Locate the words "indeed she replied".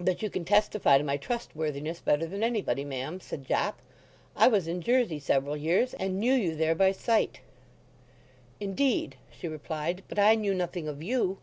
8.58-10.02